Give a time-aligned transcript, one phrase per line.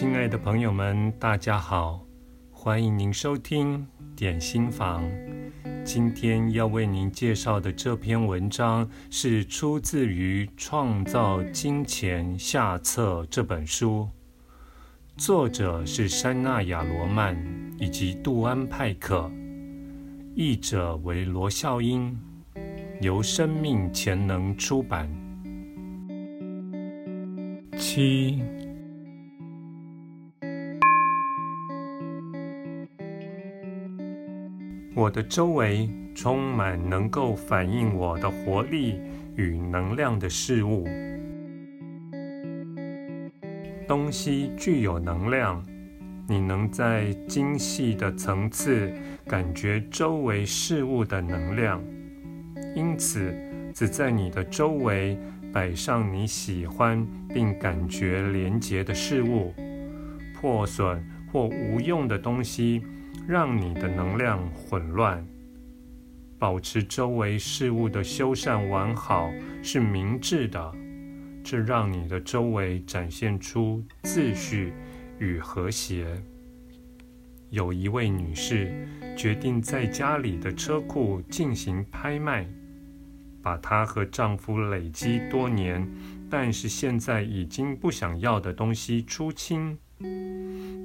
[0.00, 2.06] 亲爱的朋友们，大家好，
[2.52, 3.84] 欢迎您收听
[4.14, 5.02] 点心房。
[5.84, 14.08] 今天要为您介绍的这篇文章是出自于《创造金钱下册》这本书，
[15.16, 17.36] 作者是珊娜·亚罗曼
[17.80, 19.28] 以及杜安·派克，
[20.32, 22.16] 译者为罗孝英，
[23.00, 25.10] 由生命潜能出版。
[27.76, 28.40] 七。
[34.98, 39.00] 我的周围充满能够反映我的活力
[39.36, 40.88] 与能量的事物。
[43.86, 45.64] 东西具有能量，
[46.26, 48.92] 你能在精细的层次
[49.24, 51.80] 感觉周围事物的能量，
[52.74, 53.32] 因此
[53.72, 55.16] 只在你的周围
[55.52, 59.54] 摆上你喜欢并感觉连结的事物。
[60.34, 62.82] 破损或无用的东西。
[63.28, 65.22] 让你的能量混乱，
[66.38, 69.30] 保持周围事物的修缮完好
[69.62, 70.72] 是明智的，
[71.44, 74.72] 这让你的周围展现出秩序
[75.18, 76.06] 与和谐。
[77.50, 82.48] 有一位女士决定在家里的车库进行拍卖，
[83.42, 85.86] 把她和丈夫累积多年，
[86.30, 89.76] 但是现在已经不想要的东西出清。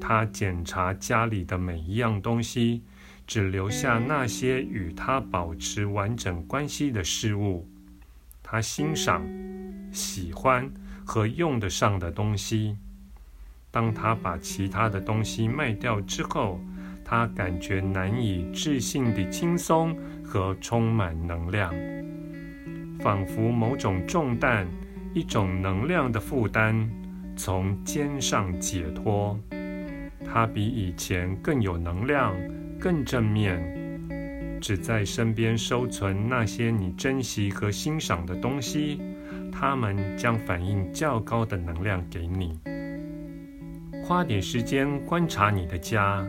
[0.05, 2.81] 他检查家里的每一样东西，
[3.25, 7.65] 只留下那些与他保持完整关系的事物。
[8.43, 9.25] 他欣赏、
[9.93, 10.69] 喜欢
[11.05, 12.75] 和用得上的东西。
[13.71, 16.59] 当他把其他的东西卖掉之后，
[17.05, 21.73] 他感觉难以置信的轻松和充满能量，
[22.99, 24.67] 仿佛某种重担、
[25.13, 26.91] 一种能量的负担
[27.37, 29.39] 从肩上解脱。
[30.25, 32.35] 他比以前更有能量，
[32.79, 33.61] 更正面。
[34.61, 39.01] 只在身边收存那些你珍惜和欣赏的东西，
[39.51, 42.57] 它们将反映较高的能量给你。
[44.05, 46.25] 花点时间观察你的家，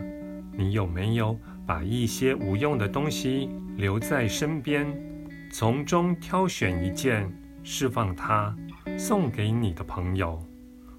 [0.51, 4.85] 你有没有把一些无用的东西留在身边，
[5.49, 7.31] 从中挑选一件，
[7.63, 8.53] 释放它，
[8.97, 10.41] 送给你的朋友，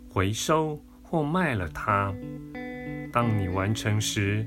[0.09, 2.15] 回收或卖了它。
[3.12, 4.47] 当你完成时，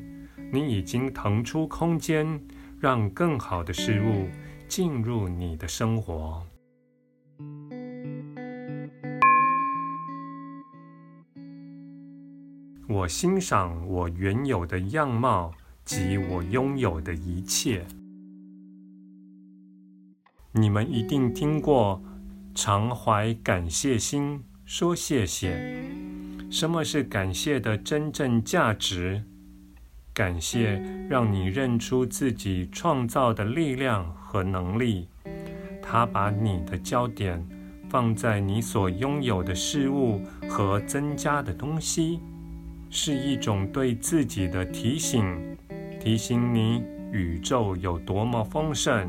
[0.51, 2.41] 你已经腾出空间，
[2.79, 4.27] 让更好的事物
[4.67, 6.45] 进入你的生活。
[12.87, 15.53] 我欣赏我原有的样貌
[15.85, 17.85] 及我拥有的一切。
[20.51, 22.01] 你们一定听过
[22.55, 25.85] “常怀感谢心，说谢谢”。
[26.49, 29.21] 什么是感谢的真正价值？
[30.15, 35.07] 感谢让你认出自己创造的力量和能力。
[35.81, 37.47] 它把你的焦点
[37.87, 42.19] 放在你所拥有的事物和增加的东西，
[42.89, 45.55] 是一种对自己的提醒，
[45.99, 49.07] 提醒你宇宙有多么丰盛，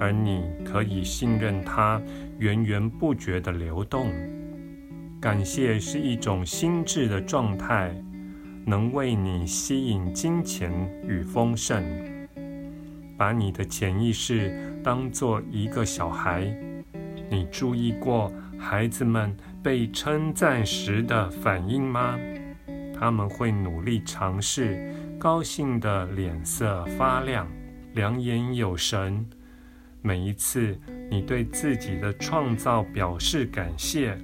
[0.00, 2.00] 而你可以信任它
[2.38, 4.10] 源源不绝的流动。
[5.20, 7.92] 感谢是一种心智的状态，
[8.64, 10.72] 能为你吸引金钱
[11.04, 11.82] 与丰盛。
[13.16, 16.56] 把你的潜意识当做一个小孩，
[17.28, 22.16] 你注意过孩子们被称赞时的反应吗？
[22.94, 27.48] 他们会努力尝试，高兴的脸色发亮，
[27.94, 29.26] 两眼有神。
[30.00, 30.78] 每一次
[31.10, 34.16] 你对自己的创造表示感谢。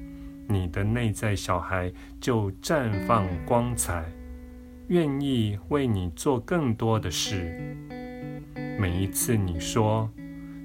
[0.46, 4.04] 你的内在小孩就绽放光彩，
[4.88, 7.76] 愿意为你做更多的事。
[8.78, 10.10] 每一次你说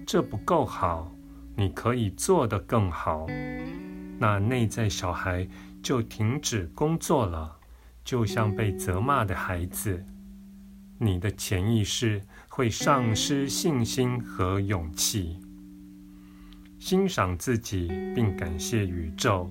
[0.06, 1.13] 这不够好，
[1.56, 3.28] 你可以做得更好，
[4.18, 5.47] 那内在小孩
[5.81, 7.57] 就停止工作了，
[8.04, 10.04] 就像被责骂的孩子。
[10.98, 15.39] 你的潜意识会丧失信心和勇气。
[16.77, 19.50] 欣赏自己并感谢宇宙。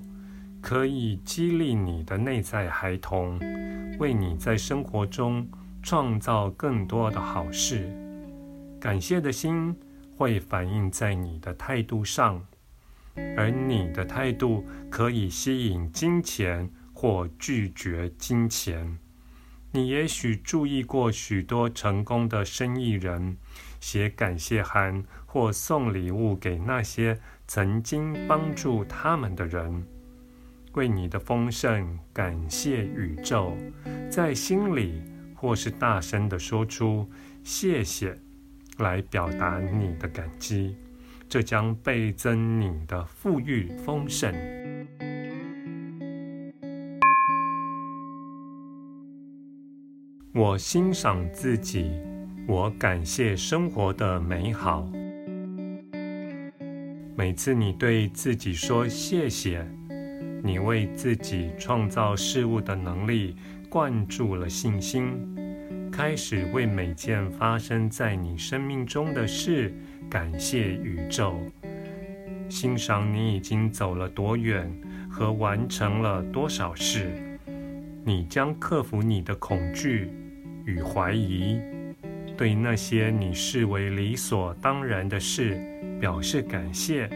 [0.60, 3.38] 可以激励你的内在孩童，
[3.98, 5.48] 为你在生活中
[5.82, 7.88] 创造更多的好事。
[8.80, 9.74] 感谢的心
[10.16, 12.44] 会反映在你的态度上，
[13.36, 18.98] 而你的态度可以吸引金钱或拒绝金钱。
[19.70, 23.36] 你也许注意过许多成功的生意人
[23.80, 29.86] 写感谢函或送礼物给那些曾经帮助他们的人。
[30.78, 33.52] 为你的丰盛感谢宇宙，
[34.08, 35.02] 在心里
[35.34, 37.04] 或是大声的说出
[37.42, 38.16] 谢谢，
[38.76, 40.76] 来表达你的感激，
[41.28, 44.32] 这将倍增你的富裕丰盛。
[50.32, 51.90] 我欣赏自己，
[52.46, 54.88] 我感谢生活的美好。
[57.16, 59.68] 每次你对自己说谢谢，
[60.42, 63.36] 你为自己创造事物的能力
[63.68, 65.12] 灌注了信心，
[65.90, 69.74] 开始为每件发生在你生命中的事
[70.08, 71.38] 感谢宇宙，
[72.48, 74.72] 欣赏你已经走了多远
[75.10, 77.10] 和完成了多少事。
[78.04, 80.08] 你将克服你的恐惧
[80.64, 81.60] 与怀疑，
[82.36, 85.60] 对那些你视为理所当然的事
[86.00, 87.06] 表示感谢。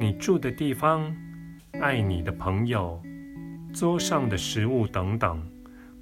[0.00, 1.14] 你住的地方、
[1.80, 3.00] 爱你的朋友、
[3.72, 5.42] 桌上的食物等等，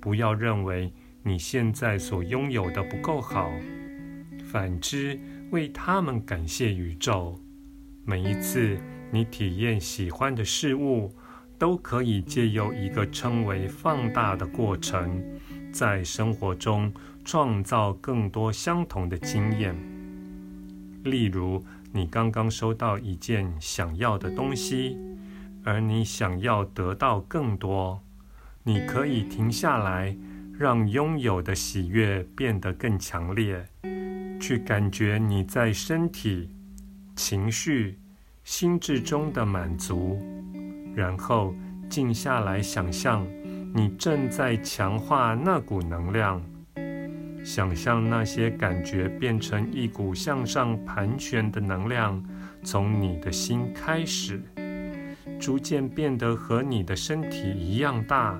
[0.00, 0.92] 不要认为
[1.22, 3.48] 你现在所拥有的不够好，
[4.50, 5.16] 反之，
[5.52, 7.38] 为他们感谢宇宙。
[8.04, 8.76] 每一次
[9.12, 11.12] 你体验喜欢的事物，
[11.56, 15.22] 都可以借由一个称为放大的过程。
[15.72, 16.92] 在生活中
[17.24, 19.76] 创造更多相同的经验，
[21.04, 24.98] 例如你刚刚收到一件想要的东西，
[25.68, 28.02] 而你想要得到更多，
[28.62, 30.16] 你可以停下来，
[30.58, 33.62] 让拥有的喜悦变得更强烈，
[34.40, 36.48] 去感觉你在身体、
[37.14, 37.98] 情绪、
[38.44, 40.18] 心智中的满足，
[40.94, 41.54] 然后
[41.90, 43.26] 静下来想象。
[43.74, 46.42] 你正在强化那股能量，
[47.44, 52.24] 想象那些感觉变成一股向上盘旋的能量，
[52.64, 54.42] 从你的心开始，
[55.38, 58.38] 逐渐变得和你的身体一样大，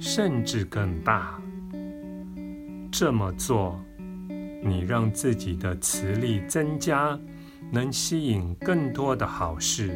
[0.00, 1.40] 甚至更大。
[2.90, 3.78] 这么做，
[4.62, 7.18] 你让自己的磁力增加，
[7.70, 9.90] 能吸引更多的好事。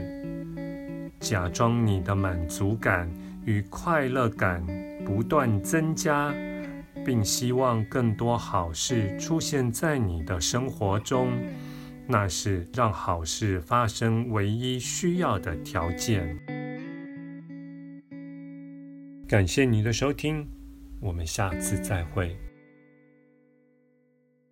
[1.20, 3.08] 假装你的满足感。
[3.44, 4.64] 与快乐感
[5.04, 6.32] 不断增加，
[7.04, 11.26] 并希望更多好事出现在你的生活中，
[12.06, 16.38] 那是让好事发生唯一需要的条件。
[19.28, 20.46] 感谢你的收听，
[21.00, 22.36] 我们下次再会。